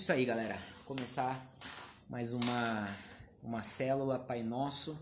[0.00, 0.54] Isso aí, galera.
[0.76, 1.46] Vou começar
[2.08, 2.96] mais uma,
[3.42, 4.98] uma célula Pai Nosso.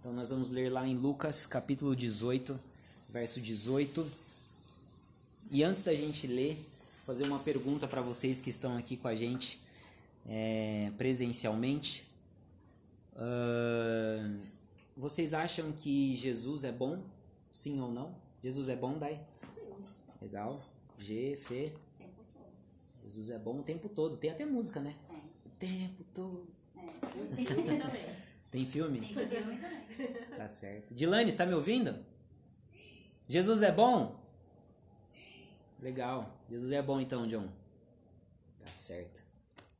[0.00, 2.58] Então nós vamos ler lá em Lucas, capítulo 18,
[3.10, 4.10] verso 18.
[5.50, 6.58] E antes da gente ler,
[7.04, 9.60] fazer uma pergunta para vocês que estão aqui com a gente
[10.26, 12.02] é, presencialmente.
[13.12, 14.40] Uh,
[14.96, 17.02] vocês acham que Jesus é bom?
[17.52, 18.14] Sim ou não?
[18.42, 19.20] Jesus é bom, Dai?
[19.54, 19.60] Sim.
[20.22, 20.64] Legal.
[20.98, 21.74] G, Fê.
[23.14, 24.16] Jesus é bom o tempo todo.
[24.16, 24.96] Tem até música, né?
[25.46, 26.48] O tempo todo.
[26.76, 27.36] É.
[27.36, 28.04] Tem filme também.
[28.50, 29.00] Tem filme?
[29.00, 30.36] Tem filme também.
[30.36, 30.92] Tá certo.
[30.92, 31.96] Dilane, está me ouvindo?
[33.28, 34.20] Jesus é bom?
[35.80, 36.36] Legal.
[36.50, 37.48] Jesus é bom então, John.
[38.58, 39.24] Tá certo.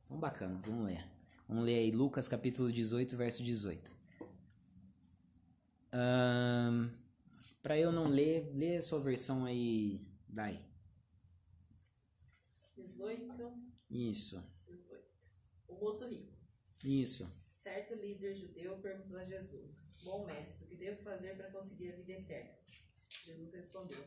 [0.05, 1.05] Então bacana, vamos ler.
[1.47, 3.91] Vamos ler aí Lucas capítulo 18, verso 18.
[5.93, 6.89] Um,
[7.61, 10.59] Para eu não ler, lê a sua versão aí, Dai.
[12.75, 13.27] 18,
[13.89, 15.03] Isso, 18.
[15.67, 16.33] O moço rico.
[16.83, 17.29] isso.
[17.49, 21.95] Certo líder judeu perguntou a Jesus: Bom mestre, o que devo fazer para conseguir a
[21.95, 22.51] vida eterna?
[23.25, 24.03] Jesus respondeu: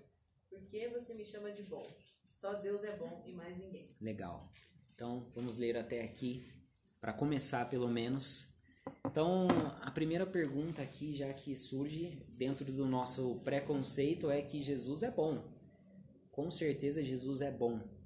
[0.48, 1.84] Por que você me chama de bom?
[2.30, 3.86] Só Deus é bom e mais ninguém.
[4.00, 4.48] Legal.
[4.94, 6.44] Então, vamos ler até aqui,
[7.00, 8.48] para começar pelo menos.
[9.04, 9.48] Então,
[9.82, 15.10] a primeira pergunta aqui, já que surge dentro do nosso preconceito, é que Jesus é
[15.10, 15.52] bom.
[16.30, 17.97] Com certeza, Jesus é bom.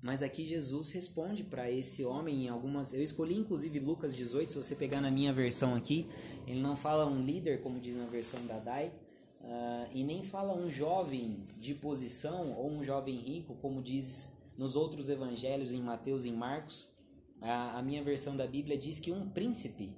[0.00, 2.92] Mas aqui Jesus responde para esse homem em algumas.
[2.92, 6.06] Eu escolhi inclusive Lucas 18, se você pegar na minha versão aqui,
[6.46, 8.92] ele não fala um líder, como diz na versão da Dai,
[9.40, 14.76] uh, e nem fala um jovem de posição ou um jovem rico, como diz nos
[14.76, 16.96] outros evangelhos, em Mateus e Marcos.
[17.40, 19.92] A, a minha versão da Bíblia diz que um príncipe,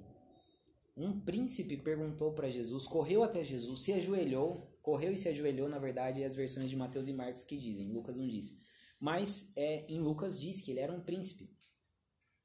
[0.97, 5.79] um príncipe perguntou para Jesus, correu até Jesus, se ajoelhou, correu e se ajoelhou, na
[5.79, 8.59] verdade, é as versões de Mateus e Marcos que dizem, Lucas não diz.
[9.01, 11.49] Mas é, em Lucas diz que ele era um príncipe.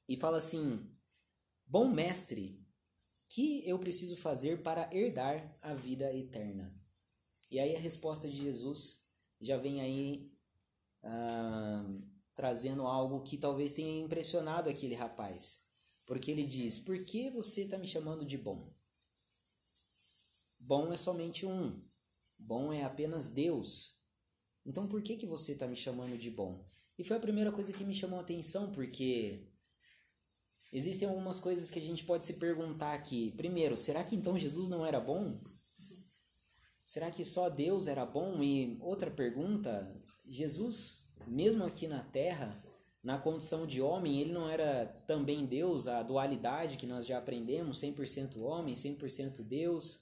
[0.09, 0.91] E fala assim:
[1.67, 2.67] Bom mestre,
[3.29, 6.75] que eu preciso fazer para herdar a vida eterna?
[7.51, 9.05] E aí a resposta de Jesus
[9.39, 10.33] já vem aí
[11.03, 11.85] ah,
[12.35, 15.63] trazendo algo que talvez tenha impressionado aquele rapaz.
[16.07, 18.73] Porque ele diz: Por que você está me chamando de bom?
[20.59, 21.85] Bom é somente um.
[22.39, 23.96] Bom é apenas Deus.
[24.67, 26.67] Então por que, que você está me chamando de bom?
[26.99, 29.47] E foi a primeira coisa que me chamou a atenção, porque
[30.73, 33.31] existem algumas coisas que a gente pode se perguntar aqui.
[33.37, 35.41] Primeiro, será que então Jesus não era bom?
[36.85, 38.43] Será que só Deus era bom?
[38.43, 39.95] E outra pergunta,
[40.27, 42.63] Jesus, mesmo aqui na terra,
[43.03, 47.81] na condição de homem, ele não era também Deus, a dualidade que nós já aprendemos,
[47.81, 50.01] 100% homem, 100% Deus,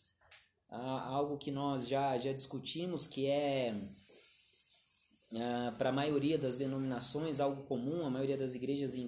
[0.68, 3.74] algo que nós já, já discutimos, que é
[5.34, 9.00] Uh, para a maioria das denominações algo comum, a maioria das igrejas uh,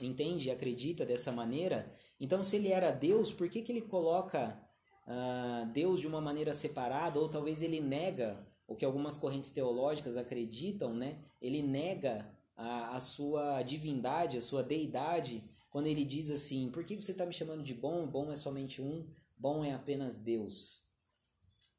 [0.00, 1.92] entende e acredita dessa maneira.
[2.18, 4.58] Então, se ele era Deus, por que, que ele coloca
[5.06, 7.20] uh, Deus de uma maneira separada?
[7.20, 11.18] Ou talvez ele nega o que algumas correntes teológicas acreditam, né?
[11.38, 12.26] Ele nega
[12.56, 17.26] a, a sua divindade, a sua deidade, quando ele diz assim: por que você está
[17.26, 18.06] me chamando de bom?
[18.06, 20.76] Bom é somente um, bom é apenas Deus.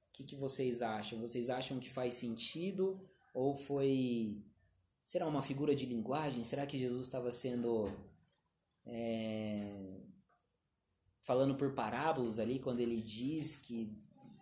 [0.10, 1.20] O que, que vocês acham?
[1.22, 3.02] Vocês acham que faz sentido?
[3.34, 4.44] Ou foi.
[5.04, 6.44] Será uma figura de linguagem?
[6.44, 7.92] Será que Jesus estava sendo.
[8.86, 10.02] É,
[11.22, 13.98] falando por parábolas ali, quando ele diz que.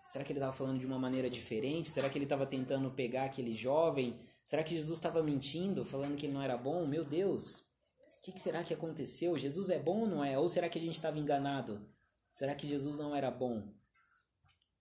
[0.06, 1.90] Será que ele estava falando de uma maneira diferente?
[1.90, 4.20] Será que ele estava tentando pegar aquele jovem?
[4.44, 6.88] Será que Jesus estava mentindo, falando que ele não era bom?
[6.88, 7.60] Meu Deus!
[8.18, 9.38] O que, que será que aconteceu?
[9.38, 10.38] Jesus é bom ou não é?
[10.38, 11.88] Ou será que a gente estava enganado?
[12.34, 13.72] Será que Jesus não era bom?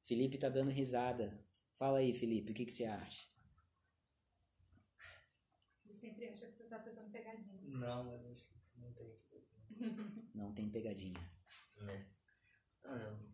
[0.04, 1.38] Felipe está dando risada.
[1.78, 3.28] Fala aí, Felipe, o que, que você acha?
[5.98, 7.60] Sempre acha que você tá fazendo pegadinha.
[7.62, 9.18] Não, mas acho que não tem.
[10.34, 11.18] Não tem pegadinha.
[11.88, 12.06] É.
[12.84, 13.28] Ah, não.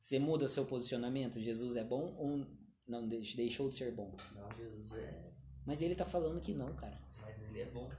[0.00, 1.40] Você muda o seu posicionamento?
[1.40, 2.46] Jesus é bom ou
[2.86, 4.16] não deixou de ser bom?
[4.32, 5.32] Não, Jesus é.
[5.66, 6.98] Mas ele tá falando que não, cara.
[7.20, 7.90] Mas ele é bom.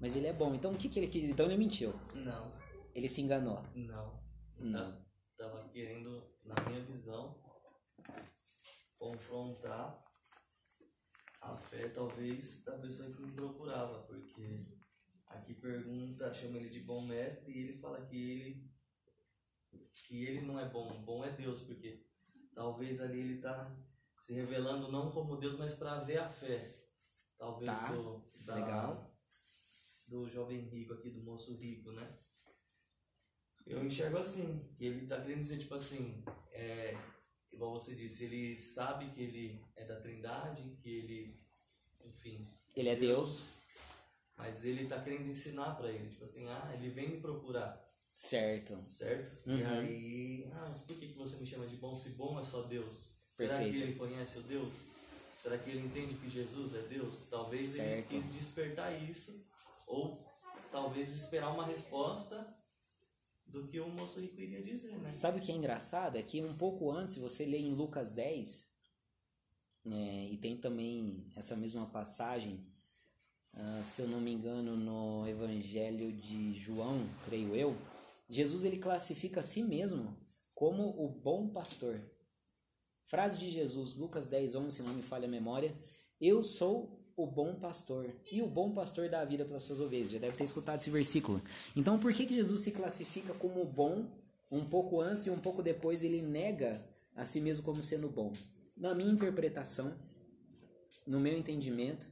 [0.00, 0.54] Mas ele é bom.
[0.54, 1.24] Então o que, que ele quis?
[1.24, 1.92] Então ele mentiu.
[2.14, 2.52] Não.
[2.94, 3.62] Ele se enganou.
[3.74, 4.22] Não.
[4.56, 4.92] Não.
[4.92, 5.06] Tá-
[5.36, 7.42] Tava querendo, na minha visão,
[8.98, 10.04] confrontar
[11.40, 14.66] a fé talvez da pessoa que me procurava, porque
[15.26, 18.70] aqui pergunta, chama ele de bom mestre e ele fala que ele
[20.06, 22.04] que ele não é bom, bom é Deus, porque
[22.54, 23.74] talvez ali ele está
[24.18, 26.76] se revelando não como Deus, mas para ver a fé.
[27.38, 29.16] Talvez Tá, do, da- legal.
[30.08, 32.18] do jovem rico aqui, do moço rico, né?
[33.64, 36.96] Eu enxergo assim, que ele tá querendo dizer, tipo assim, é,
[37.52, 41.40] igual você disse, ele sabe que ele é da trindade, que ele,
[42.04, 43.54] enfim, Ele é Deus.
[44.36, 48.82] Mas ele tá querendo ensinar pra ele, tipo assim, ah, ele vem me procurar, Certo.
[48.88, 49.30] certo?
[49.46, 49.78] E Uhum.
[49.78, 52.62] aí, ah, mas por que, que você me chama de bom se bom é só
[52.62, 53.10] Deus?
[53.32, 53.76] Será Perfeito.
[53.78, 54.74] que ele conhece o Deus?
[55.36, 57.28] Será que ele entende que Jesus é Deus?
[57.30, 58.14] Talvez Certo.
[58.14, 59.46] ele quis despertar isso,
[59.86, 60.26] ou
[60.70, 62.36] talvez esperar uma resposta
[63.50, 65.14] do que o moço rico iria dizer, né?
[65.16, 66.16] Sabe o que é engraçado?
[66.16, 68.70] É que um pouco antes, você lê em Lucas 10,
[69.84, 72.64] né, e tem também essa mesma passagem,
[73.52, 77.76] ah, se eu não me engano, no Evangelho de João, creio eu,
[78.28, 80.16] Jesus ele classifica a si mesmo
[80.54, 82.00] como o bom pastor.
[83.04, 85.76] Frase de Jesus, Lucas 10, 11, se não me falha a memória,
[86.20, 90.10] eu sou o bom pastor, e o bom pastor dá a vida pelas suas ovelhas.
[90.10, 91.40] Já deve ter escutado esse versículo.
[91.76, 94.06] Então, por que, que Jesus se classifica como bom
[94.50, 96.80] um pouco antes e um pouco depois ele nega
[97.14, 98.32] a si mesmo como sendo bom?
[98.76, 99.94] Na minha interpretação,
[101.06, 102.08] no meu entendimento,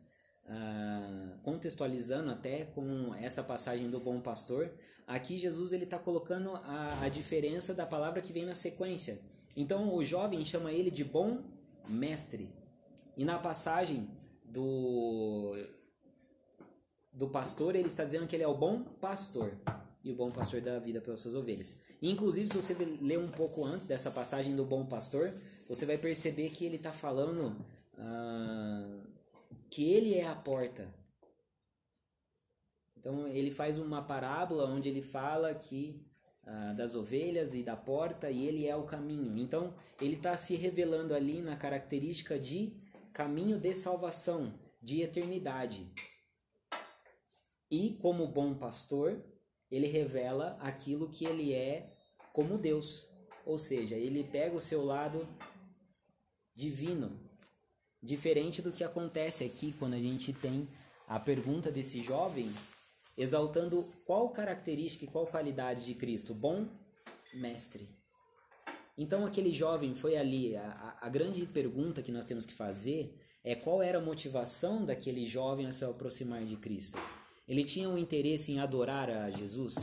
[0.46, 4.70] ah, contextualizando até com essa passagem do bom pastor,
[5.06, 9.18] aqui Jesus ele está colocando a, a diferença da palavra que vem na sequência.
[9.56, 11.42] Então o jovem chama ele de bom
[11.88, 12.48] mestre.
[13.16, 14.08] E na passagem
[14.50, 15.54] do
[17.12, 19.52] do pastor, ele está dizendo que ele é o bom pastor.
[20.04, 21.76] E o bom pastor dá a vida pelas suas ovelhas.
[22.00, 25.34] Inclusive, se você ler um pouco antes dessa passagem do bom pastor,
[25.68, 27.56] você vai perceber que ele está falando
[27.98, 29.00] ah,
[29.68, 30.94] que ele é a porta.
[32.96, 36.00] Então, ele faz uma parábola onde ele fala que
[36.46, 39.36] ah, das ovelhas e da porta e ele é o caminho.
[39.36, 42.72] Então, ele está se revelando ali na característica de
[43.12, 45.92] caminho de salvação, de eternidade.
[47.70, 49.22] E como bom pastor,
[49.70, 51.96] ele revela aquilo que ele é
[52.32, 53.08] como Deus.
[53.44, 55.28] Ou seja, ele pega o seu lado
[56.54, 57.18] divino,
[58.02, 60.68] diferente do que acontece aqui quando a gente tem
[61.06, 62.52] a pergunta desse jovem
[63.16, 66.32] exaltando qual característica e qual qualidade de Cristo?
[66.32, 66.68] Bom
[67.34, 67.97] mestre.
[68.98, 70.56] Então aquele jovem foi ali.
[70.56, 73.14] A, a, grande pergunta que nós temos que fazer
[73.44, 76.98] é qual era a motivação daquele jovem a se aproximar de Cristo.
[77.46, 79.76] Ele tinha um interesse em adorar a Jesus?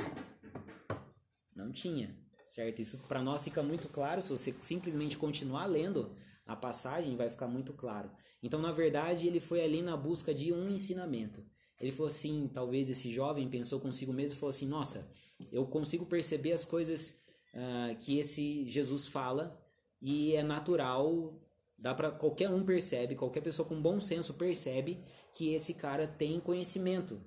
[1.56, 2.14] Não tinha,
[2.44, 2.82] certo?
[2.82, 6.14] Isso para nós fica muito claro se você simplesmente continuar lendo
[6.46, 8.12] a passagem, vai ficar muito claro.
[8.44, 11.44] Então, na verdade, ele foi ali na busca de um ensinamento.
[11.80, 15.10] Ele falou assim, talvez esse jovem pensou consigo mesmo e falou assim: "Nossa,
[15.52, 17.25] eu consigo perceber as coisas
[17.56, 19.60] ah, que esse Jesus fala
[20.02, 21.34] e é natural,
[21.78, 25.04] dá para qualquer um percebe, qualquer pessoa com bom senso percebe
[25.34, 27.22] que esse cara tem conhecimento,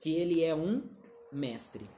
[0.00, 0.88] que ele é um
[1.32, 1.88] mestre.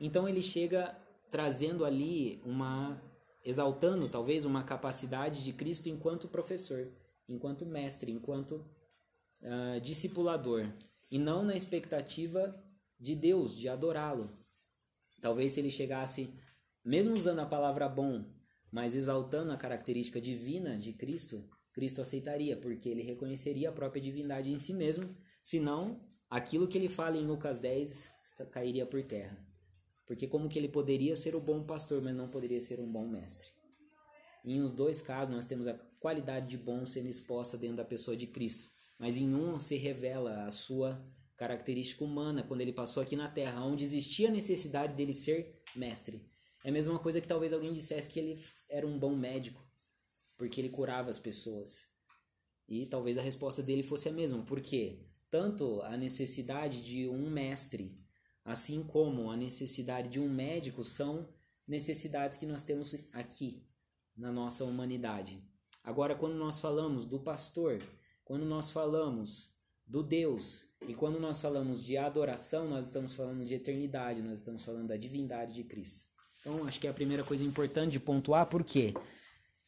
[0.00, 0.96] Então ele chega
[1.30, 3.02] trazendo ali uma
[3.44, 6.92] exaltando talvez uma capacidade de Cristo enquanto professor,
[7.28, 8.64] enquanto mestre, enquanto
[9.42, 10.72] ah, discipulador,
[11.10, 12.60] e não na expectativa
[12.98, 14.30] de Deus, de adorá-lo.
[15.20, 16.34] Talvez se ele chegasse,
[16.86, 18.24] mesmo usando a palavra bom,
[18.70, 24.50] mas exaltando a característica divina de Cristo, Cristo aceitaria, porque ele reconheceria a própria divindade
[24.50, 26.00] em si mesmo, senão
[26.30, 28.12] aquilo que ele fala em Lucas 10
[28.52, 29.36] cairia por terra.
[30.06, 33.08] Porque como que ele poderia ser o bom pastor, mas não poderia ser um bom
[33.08, 33.48] mestre?
[34.44, 38.16] Em os dois casos nós temos a qualidade de bom sendo exposta dentro da pessoa
[38.16, 41.04] de Cristo, mas em um se revela a sua
[41.36, 46.35] característica humana quando ele passou aqui na terra, onde existia a necessidade dele ser mestre.
[46.66, 48.36] É a mesma coisa que talvez alguém dissesse que ele
[48.68, 49.64] era um bom médico,
[50.36, 51.86] porque ele curava as pessoas.
[52.66, 54.98] E talvez a resposta dele fosse a mesma, porque
[55.30, 57.96] tanto a necessidade de um mestre,
[58.44, 61.32] assim como a necessidade de um médico, são
[61.68, 63.64] necessidades que nós temos aqui
[64.16, 65.40] na nossa humanidade.
[65.84, 67.80] Agora, quando nós falamos do pastor,
[68.24, 69.54] quando nós falamos
[69.86, 74.64] do Deus e quando nós falamos de adoração, nós estamos falando de eternidade, nós estamos
[74.64, 76.15] falando da divindade de Cristo.
[76.46, 78.94] Então, acho que é a primeira coisa importante de pontuar, porque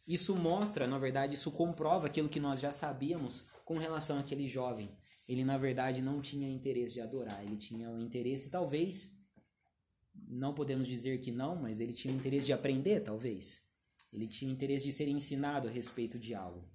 [0.07, 4.89] isso mostra, na verdade, isso comprova aquilo que nós já sabíamos com relação àquele jovem.
[5.29, 9.13] Ele, na verdade, não tinha interesse de adorar, ele tinha um interesse, talvez,
[10.15, 13.61] não podemos dizer que não, mas ele tinha um interesse de aprender, talvez.
[14.13, 16.71] Ele tinha interesse de ser ensinado a respeito de algo.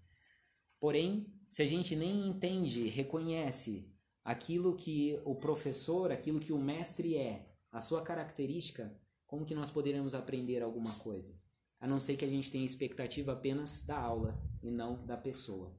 [0.82, 3.90] Porém, se a gente nem entende, reconhece
[4.22, 8.94] aquilo que o professor, aquilo que o mestre é, a sua característica,
[9.34, 11.34] como que nós poderemos aprender alguma coisa?
[11.82, 15.76] A não ser que a gente tenha expectativa apenas da aula e não da pessoa.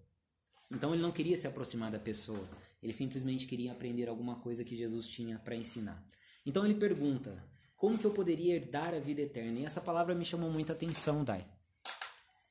[0.68, 2.48] Então ele não queria se aproximar da pessoa,
[2.82, 6.04] ele simplesmente queria aprender alguma coisa que Jesus tinha para ensinar.
[6.44, 9.60] Então ele pergunta: como que eu poderia herdar a vida eterna?
[9.60, 11.46] E essa palavra me chamou muita atenção, Dai.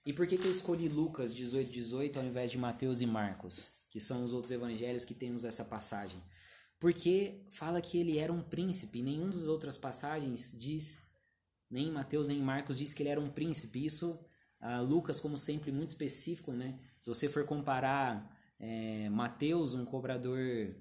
[0.06, 3.72] E por que, que eu escolhi Lucas 18, 18 ao invés de Mateus e Marcos,
[3.90, 6.24] que são os outros evangelhos que temos essa passagem?
[6.80, 9.02] Porque fala que ele era um príncipe.
[9.02, 11.00] Nenhum das outras passagens diz,
[11.70, 13.86] nem em Mateus nem em Marcos diz que ele era um príncipe.
[13.86, 14.20] Isso,
[14.60, 16.80] ah, Lucas, como sempre, muito específico, né?
[17.00, 20.76] Se você for comparar é, Mateus, um cobrador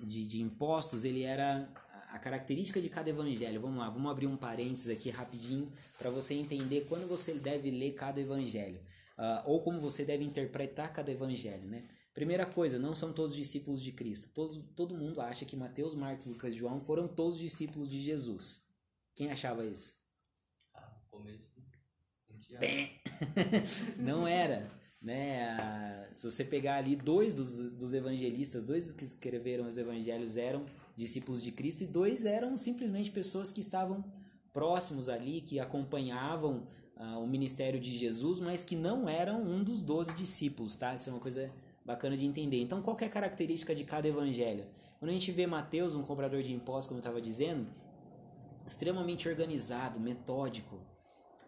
[0.00, 1.72] de, de impostos, ele era
[2.14, 3.60] a característica de cada evangelho.
[3.60, 7.94] Vamos lá, vamos abrir um parênteses aqui rapidinho para você entender quando você deve ler
[7.94, 8.80] cada evangelho.
[9.18, 11.84] Uh, ou como você deve interpretar cada evangelho, né?
[12.14, 14.30] Primeira coisa, não são todos discípulos de Cristo.
[14.32, 18.62] Todo, todo mundo acha que Mateus, Marcos, Lucas e João foram todos discípulos de Jesus.
[19.16, 19.98] Quem achava isso?
[20.72, 21.52] Ah, no começo.
[22.60, 22.92] Bem,
[23.98, 24.70] não era.
[25.02, 25.50] Né?
[25.58, 30.64] Ah, Se você pegar ali dois dos, dos evangelistas, dois que escreveram os evangelhos eram
[30.96, 34.04] discípulos de Cristo e dois eram simplesmente pessoas que estavam
[34.52, 39.80] próximos ali, que acompanhavam ah, o ministério de Jesus, mas que não eram um dos
[39.80, 40.94] doze discípulos, tá?
[40.94, 41.52] Isso é uma coisa
[41.84, 42.60] bacana de entender.
[42.60, 44.66] Então, qual é a característica de cada evangelho?
[44.98, 47.66] Quando a gente vê Mateus, um cobrador de impostos, como eu estava dizendo,
[48.66, 50.80] extremamente organizado, metódico,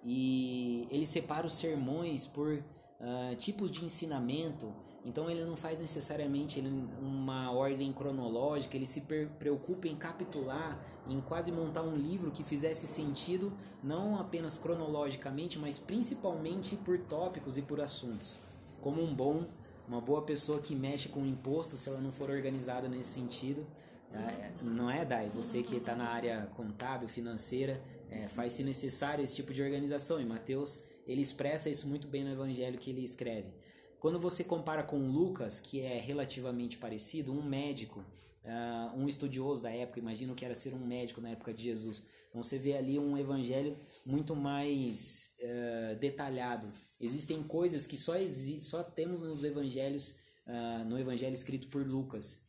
[0.05, 2.62] e ele separa os sermões por
[3.00, 4.73] ah, tipos de ensinamento.
[5.05, 6.61] Então ele não faz necessariamente
[7.00, 9.02] uma ordem cronológica, ele se
[9.38, 13.52] preocupa em capitular, em quase montar um livro que fizesse sentido,
[13.83, 18.37] não apenas cronologicamente, mas principalmente por tópicos e por assuntos.
[18.81, 19.47] Como um bom,
[19.88, 23.66] uma boa pessoa que mexe com imposto, se ela não for organizada nesse sentido,
[24.12, 25.28] ah, não é, Dai?
[25.31, 30.21] Você que está na área contábil, financeira, é, faz-se necessário esse tipo de organização.
[30.21, 33.52] E Mateus, ele expressa isso muito bem no evangelho que ele escreve.
[33.99, 38.05] Quando você compara com Lucas, que é relativamente parecido, um médico,
[38.49, 42.07] ah, um estudioso da época, imagino que era ser um médico na época de Jesus.
[42.29, 46.71] Então você vê ali um evangelho muito mais ah, detalhado.
[47.00, 48.15] Existem coisas que só,
[48.61, 52.45] só temos nos evangelhos, ah, no evangelho escrito por Lucas.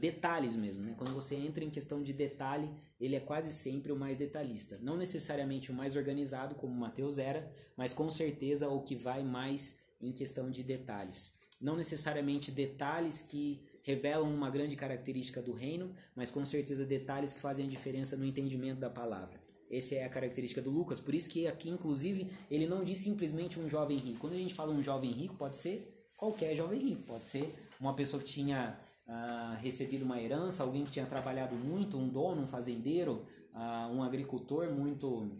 [0.00, 0.94] Detalhes mesmo, né?
[0.96, 4.78] Quando você entra em questão de detalhe, ele é quase sempre o mais detalhista.
[4.80, 9.76] Não necessariamente o mais organizado, como Mateus era, mas com certeza o que vai mais
[10.00, 11.34] em questão de detalhes.
[11.60, 17.40] Não necessariamente detalhes que revelam uma grande característica do reino, mas com certeza detalhes que
[17.40, 19.40] fazem a diferença no entendimento da palavra.
[19.70, 23.60] Essa é a característica do Lucas, por isso que aqui, inclusive, ele não diz simplesmente
[23.60, 24.18] um jovem rico.
[24.18, 27.94] Quando a gente fala um jovem rico, pode ser qualquer jovem rico, pode ser uma
[27.94, 28.76] pessoa que tinha
[29.06, 33.24] ah, recebido uma herança, alguém que tinha trabalhado muito, um dono, um fazendeiro,
[33.54, 35.30] ah, um agricultor muito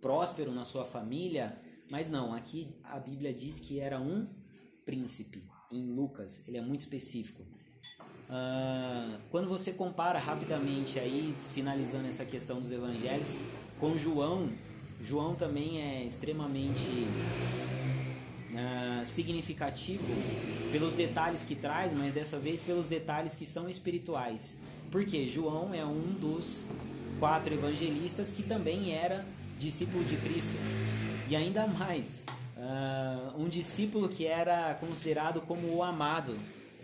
[0.00, 4.28] próspero na sua família, mas não, aqui a Bíblia diz que era um
[4.84, 5.55] príncipe.
[5.70, 7.42] Em Lucas, ele é muito específico.
[8.28, 13.38] Ah, quando você compara rapidamente aí, finalizando essa questão dos evangelhos,
[13.78, 14.50] com João,
[15.02, 17.06] João também é extremamente
[18.54, 20.04] ah, significativo
[20.72, 24.58] pelos detalhes que traz, mas dessa vez pelos detalhes que são espirituais.
[24.90, 26.64] Porque João é um dos
[27.18, 29.24] quatro evangelistas que também era
[29.58, 30.54] discípulo de Cristo.
[31.28, 32.24] E ainda mais,
[32.56, 36.36] ah, um discípulo que era considerado como o amado.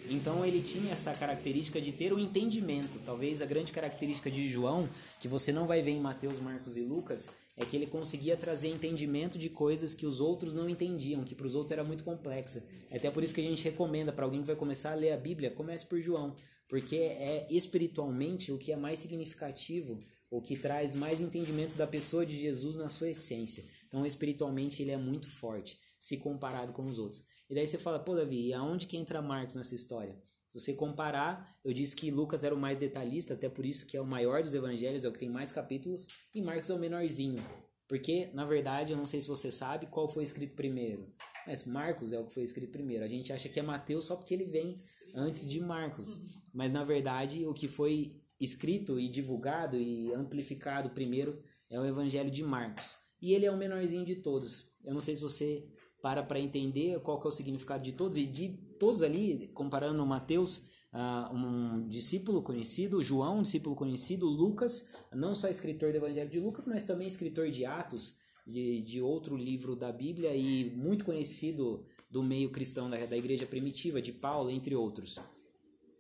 [0.09, 2.99] Então ele tinha essa característica de ter o entendimento.
[3.05, 4.89] Talvez a grande característica de João,
[5.21, 8.69] que você não vai ver em Mateus, Marcos e Lucas, é que ele conseguia trazer
[8.69, 12.65] entendimento de coisas que os outros não entendiam, que para os outros era muito complexa.
[12.91, 15.13] É até por isso que a gente recomenda para alguém que vai começar a ler
[15.13, 16.35] a Bíblia, comece por João,
[16.69, 19.99] porque é espiritualmente o que é mais significativo,
[20.31, 23.65] o que traz mais entendimento da pessoa de Jesus na sua essência.
[23.93, 27.23] Então, espiritualmente ele é muito forte, se comparado com os outros.
[27.51, 30.19] E daí você fala, pô, Davi, e aonde que entra Marcos nessa história?
[30.49, 33.97] Se você comparar, eu disse que Lucas era o mais detalhista, até por isso que
[33.97, 36.79] é o maior dos evangelhos, é o que tem mais capítulos, e Marcos é o
[36.79, 37.43] menorzinho.
[37.87, 41.13] Porque, na verdade, eu não sei se você sabe qual foi escrito primeiro.
[41.47, 43.05] Mas Marcos é o que foi escrito primeiro.
[43.05, 44.81] A gente acha que é Mateus só porque ele vem
[45.15, 46.19] antes de Marcos.
[46.55, 52.31] Mas, na verdade, o que foi escrito e divulgado e amplificado primeiro é o evangelho
[52.31, 52.97] de Marcos.
[53.23, 54.67] E ele é o menorzinho de todos.
[54.85, 55.65] Eu não sei se você
[56.03, 58.19] para para entender qual que é o significado de todos.
[58.19, 58.49] E de
[58.79, 60.63] todos ali, comparando Mateus,
[60.93, 66.41] ah, um discípulo conhecido, João, um discípulo conhecido, Lucas, não só escritor do Evangelho de
[66.41, 71.87] Lucas, mas também escritor de Atos, de, de outro livro da Bíblia e muito conhecido
[72.11, 75.19] do meio cristão da, da igreja primitiva, de Paulo, entre outros.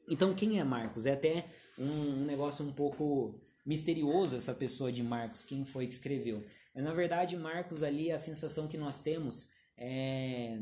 [0.08, 1.06] Então, quem é Marcos?
[1.06, 1.48] É até
[1.78, 6.42] um, um negócio um pouco misterioso essa pessoa de Marcos, quem foi que escreveu.
[6.74, 10.58] Mas, na verdade, Marcos ali, a sensação que nós temos é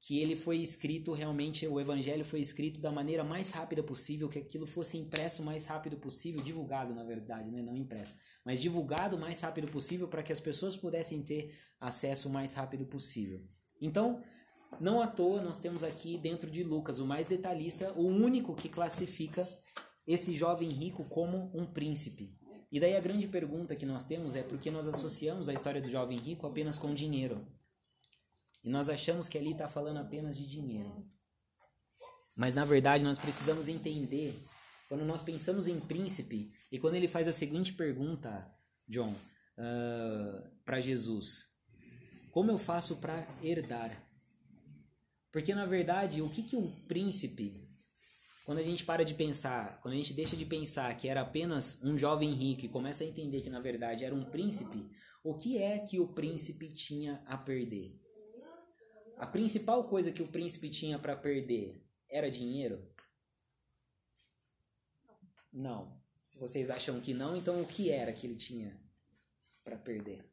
[0.00, 4.38] que ele foi escrito realmente, o evangelho foi escrito da maneira mais rápida possível, que
[4.38, 7.60] aquilo fosse impresso o mais rápido possível, divulgado na verdade, né?
[7.60, 8.14] não impresso,
[8.44, 12.54] mas divulgado o mais rápido possível para que as pessoas pudessem ter acesso o mais
[12.54, 13.42] rápido possível.
[13.80, 14.22] Então,
[14.80, 18.68] não à toa nós temos aqui dentro de Lucas o mais detalhista, o único que
[18.68, 19.42] classifica
[20.06, 22.37] esse jovem rico como um príncipe.
[22.70, 25.80] E daí a grande pergunta que nós temos é por que nós associamos a história
[25.80, 27.46] do jovem rico apenas com dinheiro?
[28.62, 30.94] E nós achamos que ali está falando apenas de dinheiro.
[32.36, 34.38] Mas na verdade nós precisamos entender,
[34.88, 38.46] quando nós pensamos em príncipe, e quando ele faz a seguinte pergunta,
[38.86, 39.14] John,
[40.64, 41.46] para Jesus:
[42.30, 43.90] Como eu faço para herdar?
[45.32, 47.67] Porque na verdade, o que, que um príncipe
[48.48, 51.78] quando a gente para de pensar, quando a gente deixa de pensar que era apenas
[51.82, 54.88] um jovem rico e começa a entender que na verdade era um príncipe,
[55.22, 58.00] o que é que o príncipe tinha a perder?
[59.18, 62.90] A principal coisa que o príncipe tinha para perder era dinheiro?
[65.52, 66.00] Não.
[66.24, 68.80] Se vocês acham que não, então o que era que ele tinha
[69.62, 70.24] para perder?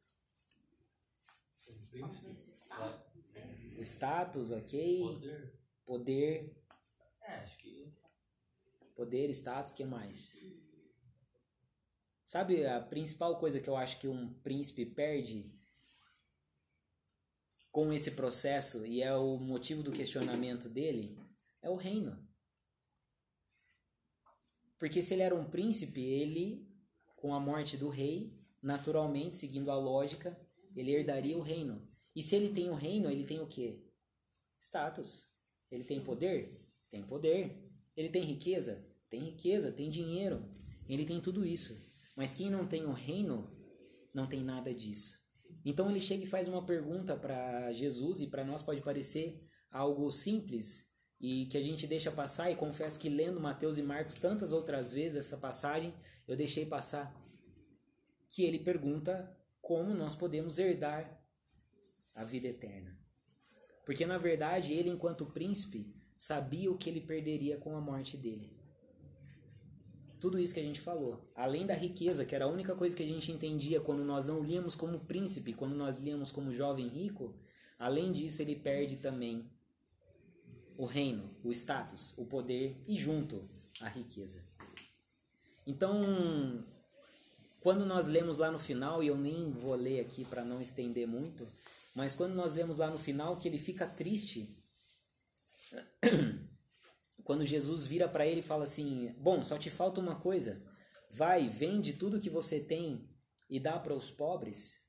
[3.77, 5.03] O status, ok?
[5.03, 5.60] Poder.
[5.84, 6.63] Poder,
[7.19, 7.85] É, acho que.
[8.95, 10.33] Poder, status, que mais?
[12.25, 15.53] Sabe a principal coisa que eu acho que um príncipe perde
[17.71, 21.19] com esse processo e é o motivo do questionamento dele?
[21.61, 22.25] É o reino.
[24.79, 26.67] Porque se ele era um príncipe, ele,
[27.15, 30.39] com a morte do rei, naturalmente, seguindo a lógica,
[30.75, 31.87] ele herdaria o reino.
[32.15, 33.83] E se ele tem o reino, ele tem o quê?
[34.59, 35.29] Status.
[35.69, 36.65] Ele tem poder?
[36.89, 37.64] Tem poder.
[37.95, 38.85] Ele tem riqueza?
[39.09, 40.49] Tem riqueza, tem dinheiro.
[40.87, 41.75] Ele tem tudo isso.
[42.15, 43.49] Mas quem não tem o reino,
[44.13, 45.19] não tem nada disso.
[45.63, 50.11] Então ele chega e faz uma pergunta para Jesus, e para nós pode parecer algo
[50.11, 50.85] simples
[51.19, 52.51] e que a gente deixa passar.
[52.51, 55.93] E confesso que lendo Mateus e Marcos tantas outras vezes essa passagem,
[56.27, 57.13] eu deixei passar.
[58.29, 61.19] Que ele pergunta como nós podemos herdar
[62.13, 62.97] a vida eterna.
[63.85, 68.49] Porque na verdade ele, enquanto príncipe, sabia o que ele perderia com a morte dele.
[70.19, 71.32] Tudo isso que a gente falou.
[71.36, 74.41] Além da riqueza, que era a única coisa que a gente entendia quando nós não
[74.41, 77.36] líamos como príncipe, quando nós líamos como jovem rico,
[77.78, 79.49] além disso ele perde também
[80.78, 83.43] o reino, o status, o poder e junto
[83.82, 84.43] a riqueza.
[85.67, 86.63] Então,
[87.62, 91.08] quando nós lemos lá no final, e eu nem vou ler aqui para não estender
[91.08, 91.47] muito,
[91.95, 94.55] mas quando nós lemos lá no final que ele fica triste,
[97.23, 100.61] quando Jesus vira para ele e fala assim: Bom, só te falta uma coisa.
[101.11, 103.09] Vai, vende tudo que você tem
[103.49, 104.81] e dá para os pobres.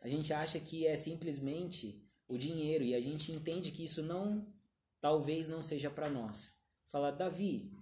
[0.00, 4.52] A gente acha que é simplesmente o dinheiro e a gente entende que isso não,
[5.00, 6.54] talvez não seja para nós.
[6.90, 7.72] Fala, Davi,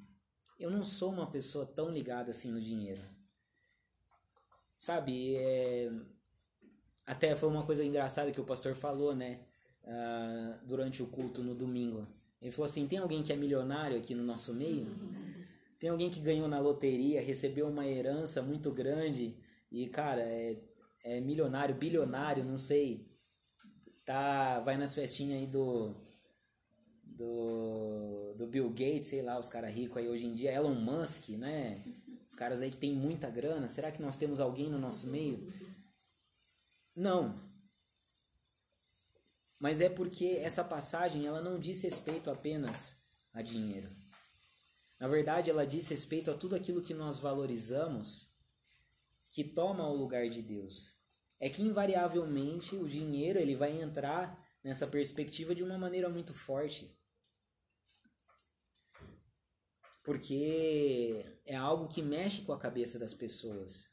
[0.58, 3.02] eu não sou uma pessoa tão ligada assim no dinheiro.
[4.76, 5.90] Sabe, é...
[7.06, 9.46] até foi uma coisa engraçada que o pastor falou, né?
[9.82, 12.06] Uh, durante o culto no domingo.
[12.40, 14.86] Ele falou assim: tem alguém que é milionário aqui no nosso meio?
[15.78, 19.34] Tem alguém que ganhou na loteria, recebeu uma herança muito grande
[19.72, 20.58] e, cara, é,
[21.04, 23.08] é milionário, bilionário, não sei.
[24.04, 25.94] Tá, vai nas festinhas aí do,
[27.02, 31.30] do, do Bill Gates, sei lá, os caras ricos aí hoje em dia, Elon Musk,
[31.30, 31.82] né?
[32.26, 33.68] Os caras aí que tem muita grana.
[33.68, 35.46] Será que nós temos alguém no nosso meio?
[36.94, 37.40] Não,
[39.60, 42.96] mas é porque essa passagem ela não diz respeito apenas
[43.30, 43.90] a dinheiro.
[44.98, 48.34] Na verdade, ela diz respeito a tudo aquilo que nós valorizamos
[49.30, 50.98] que toma o lugar de Deus.
[51.38, 56.98] É que invariavelmente o dinheiro ele vai entrar nessa perspectiva de uma maneira muito forte.
[60.02, 63.89] Porque é algo que mexe com a cabeça das pessoas.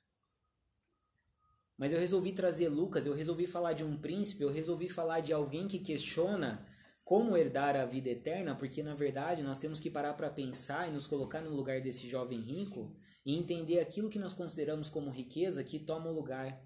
[1.77, 5.31] Mas eu resolvi trazer Lucas, eu resolvi falar de um príncipe, eu resolvi falar de
[5.31, 6.65] alguém que questiona
[7.03, 10.91] como herdar a vida eterna, porque na verdade nós temos que parar para pensar e
[10.91, 12.93] nos colocar no lugar desse jovem rico
[13.25, 16.61] e entender aquilo que nós consideramos como riqueza que toma o lugar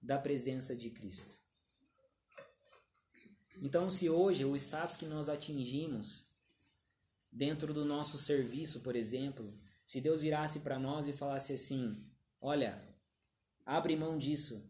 [0.00, 1.36] da presença de Cristo.
[3.62, 6.26] Então, se hoje o status que nós atingimos
[7.30, 11.96] dentro do nosso serviço, por exemplo, se Deus virasse para nós e falasse assim:
[12.40, 12.82] Olha,
[13.66, 14.64] Abre mão disso.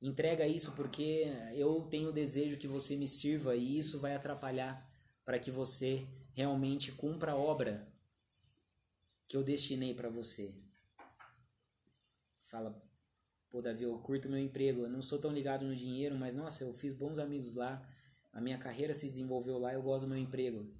[0.00, 4.90] Entrega isso porque eu tenho o desejo que você me sirva e isso vai atrapalhar
[5.24, 7.86] para que você realmente cumpra a obra
[9.28, 10.54] que eu destinei para você.
[12.42, 12.82] Fala,
[13.50, 16.64] pô, Davi, eu curto meu emprego, eu não sou tão ligado no dinheiro, mas nossa,
[16.64, 17.86] eu fiz bons amigos lá,
[18.32, 20.72] a minha carreira se desenvolveu lá, eu gosto do meu emprego.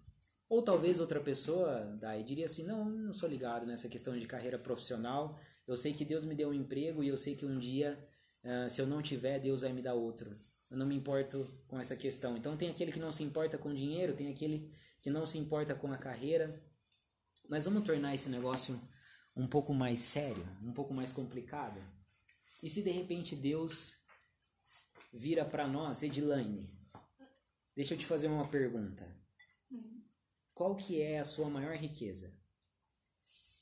[0.49, 4.59] Ou talvez outra pessoa, daí diria assim, não, não sou ligado nessa questão de carreira
[4.59, 7.99] profissional, eu sei que Deus me deu um emprego e eu sei que um dia,
[8.43, 10.37] uh, se eu não tiver, Deus vai me dar outro.
[10.71, 12.37] Eu não me importo com essa questão.
[12.37, 15.75] Então tem aquele que não se importa com dinheiro, tem aquele que não se importa
[15.75, 16.63] com a carreira.
[17.49, 18.81] Mas vamos tornar esse negócio
[19.37, 21.81] um pouco mais sério, um pouco mais complicado?
[22.63, 23.97] E se de repente Deus
[25.13, 26.71] vira para nós, Edilane,
[27.75, 29.07] deixa eu te fazer uma pergunta.
[30.53, 32.33] Qual que é a sua maior riqueza?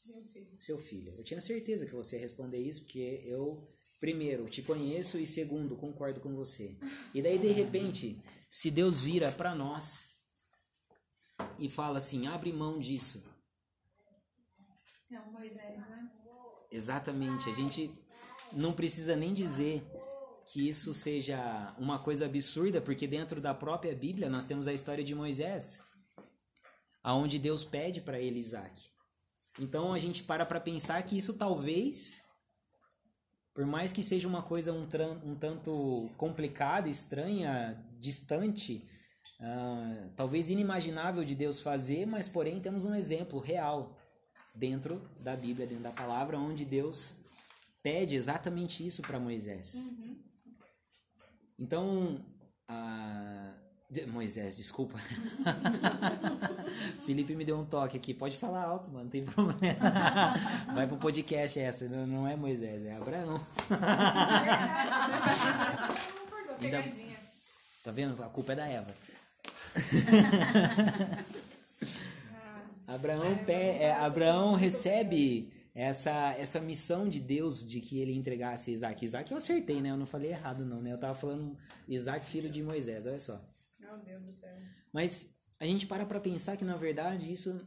[0.03, 0.61] Filho.
[0.61, 1.15] Seu filho.
[1.17, 3.69] Eu tinha certeza que você ia responder isso, porque eu,
[4.01, 6.77] primeiro, te conheço e segundo, concordo com você.
[7.15, 10.09] E daí, de repente, se Deus vira para nós
[11.59, 13.23] e fala assim: abre mão disso.
[15.11, 16.11] É o Moisés, né?
[16.71, 17.49] Exatamente.
[17.49, 17.91] A gente
[18.53, 19.85] não precisa nem dizer
[20.47, 25.05] que isso seja uma coisa absurda, porque dentro da própria Bíblia nós temos a história
[25.05, 25.83] de Moisés,
[27.03, 28.91] aonde Deus pede para ele Isaac.
[29.59, 32.23] Então a gente para para pensar que isso talvez,
[33.55, 38.85] por mais que seja uma coisa um, tran- um tanto complicada, estranha, distante,
[39.41, 43.99] ah, talvez inimaginável de Deus fazer, mas porém temos um exemplo real
[44.55, 47.15] dentro da Bíblia, dentro da palavra, onde Deus
[47.83, 49.85] pede exatamente isso para Moisés.
[51.59, 52.25] Então,
[52.69, 53.55] a...
[53.93, 54.99] de- Moisés, desculpa.
[57.05, 58.13] Felipe me deu um toque aqui.
[58.15, 59.77] Pode falar alto, mano, não tem problema.
[60.75, 63.41] Vai pro podcast essa, não não é Moisés, é Abraão.
[66.61, 67.19] Ainda- pegadinha.
[67.85, 68.23] Tá vendo?
[68.23, 68.95] A culpa é da Eva.
[72.87, 79.05] Abraão, pe- é, Abraão recebe essa, essa missão de Deus de que ele entregasse Isaac.
[79.05, 79.91] Isaac eu acertei, né?
[79.91, 80.93] Eu não falei errado, não, né?
[80.93, 81.57] Eu tava falando
[81.89, 83.41] Isaac, filho de Moisés, olha só.
[83.99, 84.55] Deus do céu.
[84.93, 87.67] Mas a gente para pra pensar que na verdade isso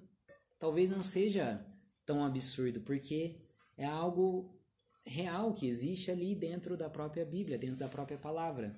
[0.59, 1.65] talvez não seja
[2.05, 3.38] tão absurdo, porque
[3.77, 4.55] é algo
[5.05, 8.75] real que existe ali dentro da própria Bíblia, dentro da própria palavra.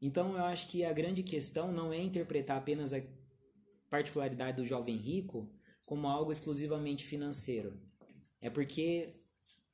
[0.00, 3.02] Então eu acho que a grande questão não é interpretar apenas a
[3.90, 5.50] particularidade do jovem rico
[5.84, 7.80] como algo exclusivamente financeiro.
[8.40, 9.22] É porque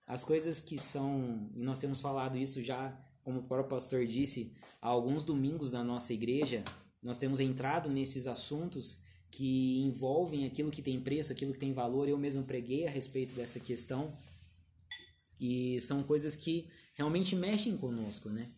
[0.07, 4.53] as coisas que são, e nós temos falado isso já, como o próprio pastor disse,
[4.81, 6.63] há alguns domingos na nossa igreja,
[7.05, 8.97] nós temos entrado nesses assuntos
[9.31, 12.09] que envolvem aquilo que tem preço, aquilo que tem valor.
[12.09, 14.17] Eu mesmo preguei a respeito dessa questão.
[15.39, 18.49] E são coisas que realmente mexem conosco, né?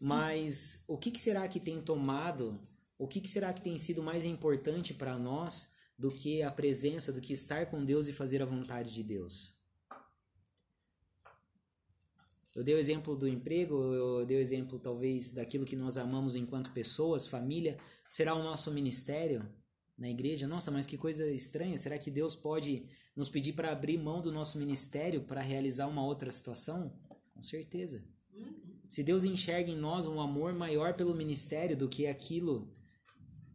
[0.00, 2.60] Mas o que, que será que tem tomado,
[2.96, 5.66] o que, que será que tem sido mais importante para nós
[5.98, 9.54] do que a presença, do que estar com Deus e fazer a vontade de Deus?
[12.54, 16.36] Eu dei o exemplo do emprego, eu dei o exemplo talvez daquilo que nós amamos
[16.36, 17.78] enquanto pessoas, família.
[18.10, 19.48] Será o nosso ministério
[19.96, 20.46] na igreja?
[20.46, 21.78] Nossa, mas que coisa estranha.
[21.78, 22.86] Será que Deus pode
[23.16, 26.92] nos pedir para abrir mão do nosso ministério para realizar uma outra situação?
[27.32, 28.04] Com certeza.
[28.86, 32.70] Se Deus enxerga em nós um amor maior pelo ministério do que aquilo,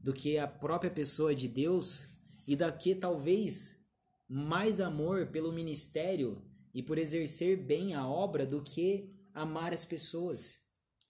[0.02, 2.08] do que a própria pessoa de Deus,
[2.48, 3.80] e daqui talvez
[4.28, 6.42] mais amor pelo ministério
[6.78, 10.60] e por exercer bem a obra do que amar as pessoas.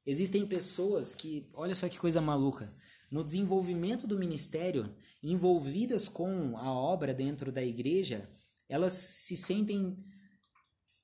[0.06, 2.74] Existem pessoas que, olha só que coisa maluca,
[3.12, 8.26] no desenvolvimento do ministério, envolvidas com a obra dentro da igreja,
[8.70, 9.98] elas se sentem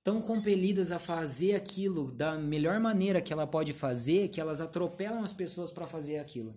[0.02, 5.26] tão compelidas a fazer aquilo da melhor maneira que ela pode fazer, que elas atropelam
[5.26, 6.56] as pessoas para fazer aquilo.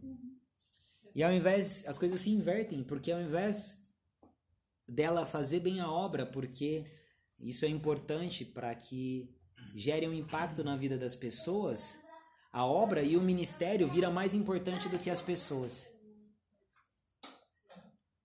[1.12, 3.85] E ao invés, as coisas se invertem, porque ao invés
[4.88, 6.85] dela fazer bem a obra, porque
[7.38, 9.29] isso é importante para que
[9.75, 11.99] gere um impacto na vida das pessoas,
[12.53, 15.90] a obra e o ministério vira mais importante do que as pessoas.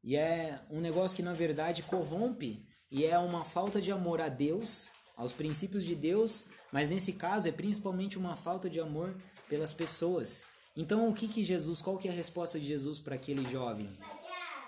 [0.04, 4.30] E é um negócio que na verdade corrompe e é uma falta de amor a
[4.30, 9.16] Deus, aos princípios de Deus, mas nesse caso é principalmente uma falta de amor
[9.48, 10.44] pelas pessoas.
[10.76, 13.92] Então o que que Jesus, qual que é a resposta de Jesus para aquele jovem?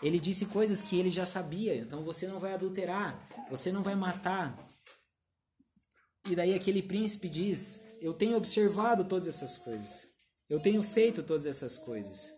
[0.03, 1.73] Ele disse coisas que ele já sabia.
[1.73, 4.59] Então você não vai adulterar, você não vai matar.
[6.29, 10.09] E daí aquele príncipe diz: Eu tenho observado todas essas coisas.
[10.49, 12.33] Eu tenho feito todas essas coisas.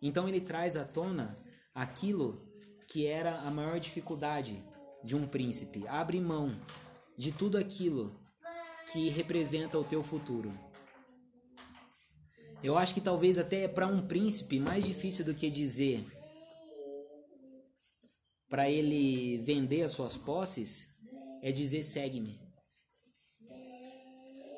[0.00, 1.36] Então ele traz à tona
[1.74, 2.48] aquilo
[2.86, 4.64] que era a maior dificuldade
[5.02, 5.86] de um príncipe.
[5.88, 6.56] Abre mão
[7.16, 8.16] de tudo aquilo
[8.92, 10.56] que representa o teu futuro.
[12.62, 16.04] Eu acho que talvez até para um príncipe mais difícil do que dizer
[18.48, 20.86] para ele vender as suas posses
[21.42, 22.40] é dizer segue-me.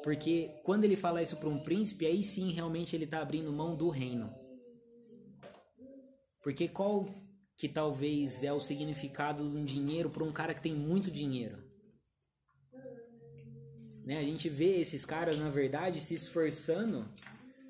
[0.03, 3.77] Porque quando ele fala isso para um príncipe, aí sim realmente ele está abrindo mão
[3.77, 4.33] do reino.
[6.43, 7.07] Porque qual
[7.57, 11.59] que talvez é o significado de um dinheiro para um cara que tem muito dinheiro?
[14.05, 14.19] Né?
[14.19, 17.07] A gente vê esses caras, na verdade, se esforçando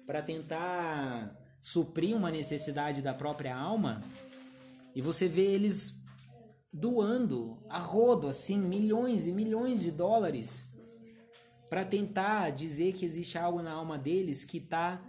[0.07, 4.03] para tentar suprir uma necessidade da própria alma,
[4.95, 6.00] e você vê eles
[6.73, 10.69] doando a rodo, assim, milhões e milhões de dólares
[11.69, 15.01] para tentar dizer que existe algo na alma deles que está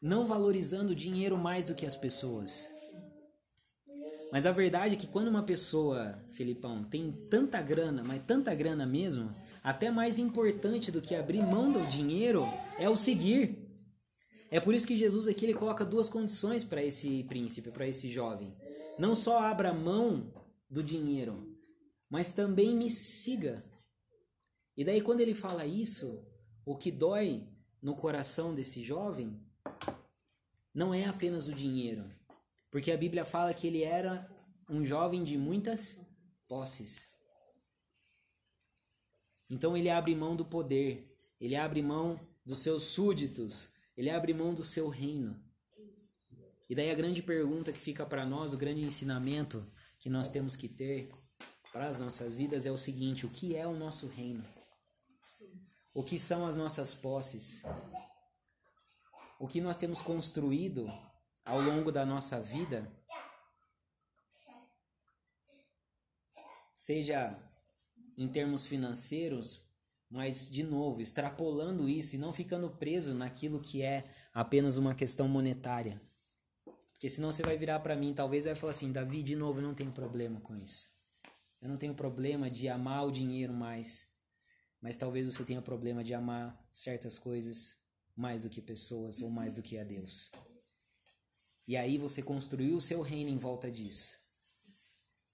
[0.00, 2.70] não valorizando o dinheiro mais do que as pessoas.
[4.32, 8.84] Mas a verdade é que quando uma pessoa, Felipão, tem tanta grana, mas tanta grana
[8.84, 9.30] mesmo,
[9.62, 12.46] até mais importante do que abrir mão do dinheiro
[12.78, 13.66] é o seguir.
[14.50, 18.10] É por isso que Jesus aqui ele coloca duas condições para esse príncipe, para esse
[18.10, 18.54] jovem.
[18.98, 20.32] Não só abra mão
[20.68, 21.56] do dinheiro,
[22.08, 23.62] mas também me siga.
[24.76, 26.24] E daí quando ele fala isso,
[26.64, 27.48] o que dói
[27.80, 29.40] no coração desse jovem
[30.74, 32.04] não é apenas o dinheiro,
[32.70, 34.30] porque a Bíblia fala que ele era
[34.68, 35.98] um jovem de muitas
[36.48, 37.08] posses.
[39.48, 44.52] Então ele abre mão do poder, ele abre mão dos seus súditos, ele abre mão
[44.52, 45.40] do seu reino.
[46.68, 49.64] E daí a grande pergunta que fica para nós, o grande ensinamento
[49.98, 51.10] que nós temos que ter
[51.72, 54.44] para as nossas vidas é o seguinte: o que é o nosso reino?
[55.92, 57.62] O que são as nossas posses?
[59.38, 60.90] O que nós temos construído
[61.44, 62.90] ao longo da nossa vida?
[66.72, 67.38] Seja
[68.16, 69.60] em termos financeiros,
[70.08, 75.28] mas de novo, extrapolando isso e não ficando preso naquilo que é apenas uma questão
[75.28, 76.00] monetária.
[76.96, 79.62] Porque senão você vai virar para mim, talvez vai falar assim: Davi, de novo, eu
[79.62, 80.90] não tenho problema com isso.
[81.62, 84.08] Eu não tenho problema de amar o dinheiro mais
[84.80, 87.76] mas talvez você tenha problema de amar certas coisas
[88.14, 90.30] mais do que pessoas ou mais do que a Deus.
[91.66, 94.16] E aí você construiu o seu reino em volta disso.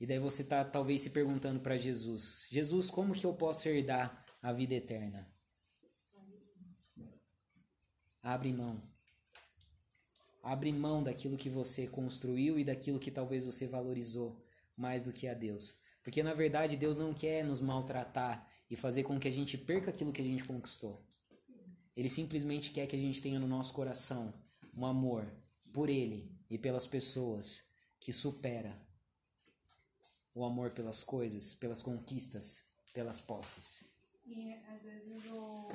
[0.01, 4.25] E daí você está talvez se perguntando para Jesus: Jesus, como que eu posso herdar
[4.41, 5.31] a vida eterna?
[8.23, 8.92] Abre mão.
[10.43, 14.37] Abre mão daquilo que você construiu e daquilo que talvez você valorizou
[14.77, 15.79] mais do que a Deus.
[16.03, 19.91] Porque na verdade Deus não quer nos maltratar e fazer com que a gente perca
[19.91, 21.01] aquilo que a gente conquistou.
[21.97, 24.35] Ele simplesmente quer que a gente tenha no nosso coração
[24.75, 25.31] um amor
[25.73, 27.65] por Ele e pelas pessoas
[28.01, 28.77] que supera
[30.35, 33.85] o amor pelas coisas, pelas conquistas, pelas posses.
[34.25, 35.69] E às vezes o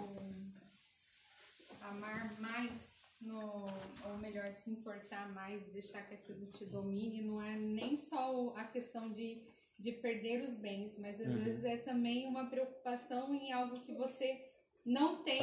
[1.81, 3.67] amar mais, no,
[4.05, 8.63] ou melhor, se importar mais, deixar que aquilo te domine, não é nem só a
[8.63, 9.45] questão de
[9.77, 11.43] de perder os bens, mas às uhum.
[11.43, 14.49] vezes é também uma preocupação em algo que você
[14.83, 15.41] não tem,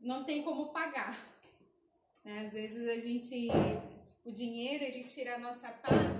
[0.00, 1.16] não tem como pagar.
[2.24, 2.44] Né?
[2.46, 3.48] Às vezes a gente,
[4.24, 6.16] o dinheiro ele tira a nossa paz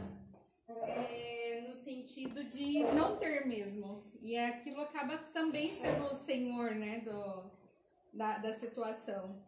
[1.10, 7.00] é, no sentido de não ter mesmo, e aquilo acaba também sendo o senhor, né,
[7.00, 7.50] do,
[8.12, 9.42] da, da situação.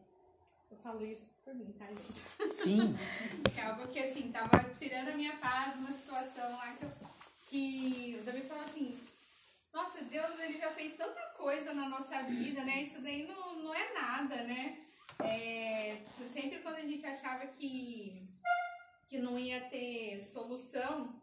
[0.70, 2.54] Eu falo isso por mim, tá, gente?
[2.54, 2.96] Sim.
[3.56, 6.90] é algo que, assim, tava tirando a minha paz numa situação lá que eu
[7.54, 9.00] que o Davi falou assim,
[9.72, 12.82] nossa, Deus ele já fez tanta coisa na nossa vida, né?
[12.82, 14.80] Isso daí não, não é nada, né?
[15.20, 18.28] É, sempre quando a gente achava que,
[19.08, 21.14] que não ia ter solução,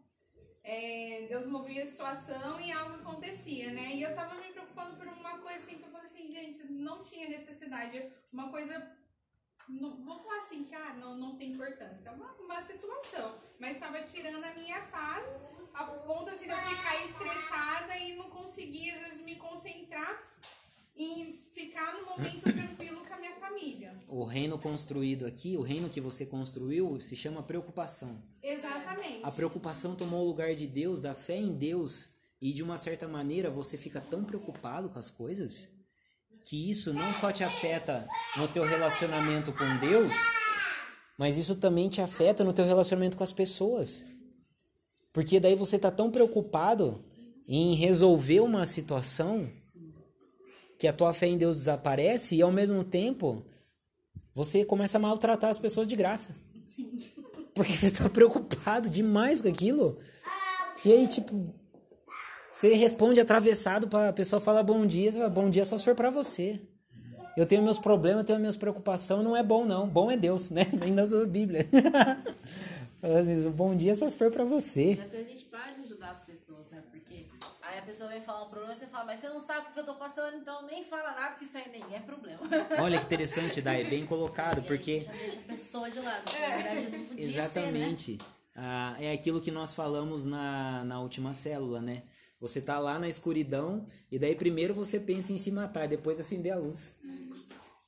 [0.64, 3.94] é, Deus movia a situação e algo acontecia, né?
[3.94, 7.02] E eu tava me preocupando por uma coisa assim, que eu falei assim, gente, não
[7.02, 8.10] tinha necessidade.
[8.32, 8.80] Uma coisa
[9.68, 13.72] não, vou falar assim que ah, não, não tem importância, é uma, uma situação, mas
[13.72, 15.26] estava tirando a minha paz
[15.74, 20.22] a ponto assim, de eu ficar estressada e não conseguir, às vezes, me concentrar
[20.94, 23.98] em ficar no momento tranquilo com a minha família.
[24.08, 28.22] O reino construído aqui, o reino que você construiu, se chama preocupação.
[28.42, 29.20] Exatamente.
[29.22, 33.08] A preocupação tomou o lugar de Deus, da fé em Deus, e de uma certa
[33.08, 35.68] maneira você fica tão preocupado com as coisas
[36.44, 40.14] que isso não só te afeta no teu relacionamento com Deus,
[41.18, 44.04] mas isso também te afeta no teu relacionamento com as pessoas.
[45.12, 47.04] Porque daí você tá tão preocupado
[47.46, 49.50] em resolver uma situação
[50.78, 53.44] que a tua fé em Deus desaparece e ao mesmo tempo
[54.34, 56.34] você começa a maltratar as pessoas de graça.
[57.54, 60.00] Porque você tá preocupado demais com aquilo.
[60.84, 61.54] E aí, tipo,
[62.52, 65.84] você responde atravessado para a pessoa falar bom dia, você fala, bom dia só se
[65.84, 66.60] for para você.
[67.36, 69.88] Eu tenho meus problemas, eu tenho minhas preocupações, não é bom não.
[69.88, 70.66] Bom é Deus, né?
[70.78, 71.66] Nem da sua Bíblia.
[73.02, 74.98] assim, bom dia só se for para você.
[75.02, 76.82] Até a gente para de ajudar as pessoas, né?
[76.90, 77.26] Porque
[77.62, 79.80] aí a pessoa vem falar um problema, você fala, mas você não sabe o que
[79.80, 82.40] eu tô passando, então nem fala nada que isso aí nem é problema.
[82.78, 85.00] Olha que interessante, Dai, bem colocado, e porque...
[85.00, 88.12] Já deixa a pessoa de lado, na verdade não podia Exatamente.
[88.12, 88.28] Ser, né?
[88.56, 92.02] ah, é aquilo que nós falamos na, na última célula, né?
[92.42, 96.52] Você tá lá na escuridão e daí primeiro você pensa em se matar, depois acender
[96.52, 96.96] a luz.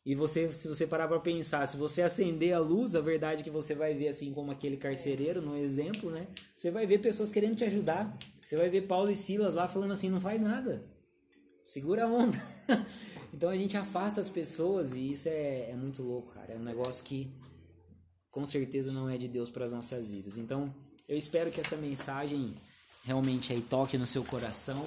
[0.07, 3.45] E você, se você parar para pensar, se você acender a luz, a verdade é
[3.45, 6.29] que você vai ver, assim como aquele carcereiro, no exemplo, né?
[6.55, 8.17] Você vai ver pessoas querendo te ajudar.
[8.41, 10.87] Você vai ver Paulo e Silas lá falando assim: não faz nada,
[11.65, 12.39] segura a onda.
[13.35, 16.53] então a gente afasta as pessoas e isso é, é muito louco, cara.
[16.53, 17.29] É um negócio que
[18.31, 20.39] com certeza não é de Deus para as nossas vidas.
[20.39, 20.73] Então
[21.09, 22.55] eu espero que essa mensagem
[23.05, 24.85] realmente aí toque no seu coração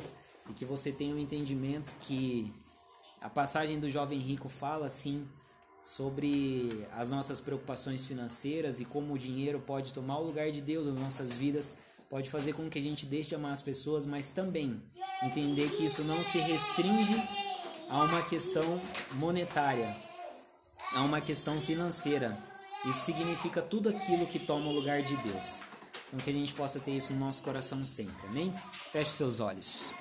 [0.49, 2.51] e que você tenha um entendimento que
[3.21, 5.27] a passagem do jovem rico fala assim
[5.83, 10.85] sobre as nossas preocupações financeiras e como o dinheiro pode tomar o lugar de Deus
[10.85, 11.77] nas nossas vidas,
[12.09, 14.81] pode fazer com que a gente deixe de amar as pessoas, mas também
[15.23, 17.15] entender que isso não se restringe
[17.89, 18.81] a uma questão
[19.13, 19.95] monetária,
[20.93, 22.37] a uma questão financeira.
[22.85, 25.61] Isso significa tudo aquilo que toma o lugar de Deus.
[26.07, 28.27] Então que a gente possa ter isso no nosso coração sempre.
[28.27, 28.53] Amém?
[28.91, 29.91] Feche seus olhos.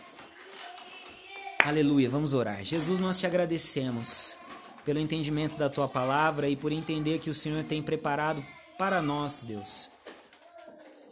[1.65, 2.63] Aleluia, vamos orar.
[2.63, 4.39] Jesus, nós te agradecemos
[4.85, 8.45] pelo entendimento da tua palavra e por entender que o Senhor tem preparado
[8.79, 9.91] para nós, Deus,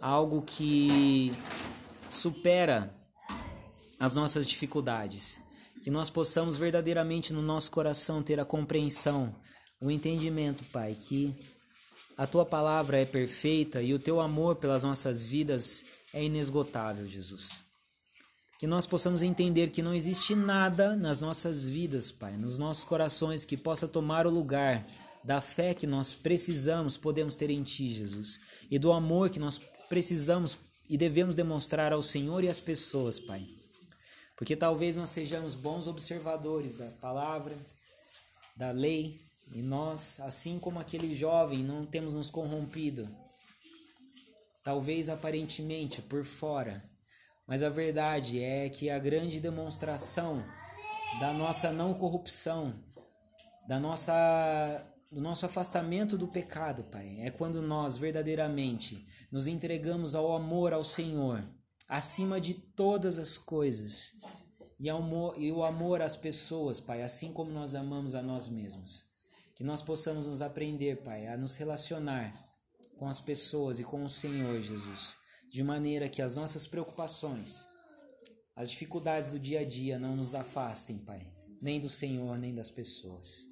[0.00, 1.34] algo que
[2.08, 2.94] supera
[3.98, 5.38] as nossas dificuldades.
[5.82, 9.34] Que nós possamos verdadeiramente no nosso coração ter a compreensão,
[9.80, 11.34] o entendimento, Pai, que
[12.16, 17.64] a tua palavra é perfeita e o teu amor pelas nossas vidas é inesgotável, Jesus.
[18.58, 23.44] Que nós possamos entender que não existe nada nas nossas vidas, Pai, nos nossos corações
[23.44, 24.86] que possa tomar o lugar
[25.24, 29.60] da fé que nós precisamos, podemos ter em Ti, Jesus, e do amor que nós
[29.88, 30.56] precisamos
[30.88, 33.44] e devemos demonstrar ao Senhor e às pessoas, Pai.
[34.36, 37.56] Porque talvez nós sejamos bons observadores da palavra,
[38.56, 39.20] da lei,
[39.54, 43.08] e nós, assim como aquele jovem, não temos nos corrompido.
[44.64, 46.82] Talvez aparentemente por fora,
[47.46, 50.44] mas a verdade é que a grande demonstração
[51.20, 52.74] da nossa não corrupção,
[53.68, 60.34] da nossa do nosso afastamento do pecado, Pai, é quando nós verdadeiramente nos entregamos ao
[60.34, 61.48] amor ao Senhor,
[61.88, 64.14] acima de todas as coisas,
[64.80, 69.13] e, amor, e o amor às pessoas, Pai, assim como nós amamos a nós mesmos.
[69.54, 72.34] Que nós possamos nos aprender, Pai, a nos relacionar
[72.98, 75.16] com as pessoas e com o Senhor Jesus
[75.54, 77.64] de maneira que as nossas preocupações,
[78.56, 81.30] as dificuldades do dia a dia não nos afastem, Pai,
[81.62, 83.48] nem do Senhor, nem das pessoas.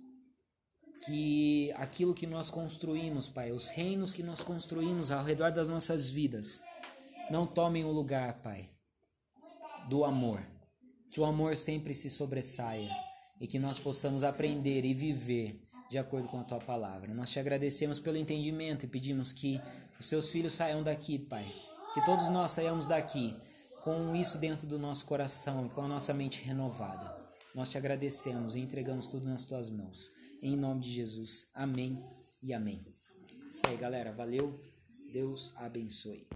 [1.07, 6.11] Que aquilo que nós construímos, Pai, os reinos que nós construímos ao redor das nossas
[6.11, 6.61] vidas,
[7.31, 8.69] não tomem o lugar, Pai,
[9.89, 10.45] do amor.
[11.09, 12.91] Que o amor sempre se sobressaia
[13.41, 15.62] e que nós possamos aprender e viver
[15.93, 17.13] de acordo com a tua palavra.
[17.13, 19.61] Nós te agradecemos pelo entendimento e pedimos que
[20.01, 21.45] os seus filhos saiam daqui, Pai,
[21.93, 23.37] que todos nós saiamos daqui
[23.83, 27.15] com isso dentro do nosso coração e com a nossa mente renovada.
[27.55, 30.11] Nós te agradecemos e entregamos tudo nas tuas mãos.
[30.41, 31.49] Em nome de Jesus.
[31.55, 32.03] Amém
[32.43, 32.83] e amém.
[33.51, 34.13] Isso aí, galera.
[34.13, 34.59] Valeu.
[35.13, 36.27] Deus abençoe.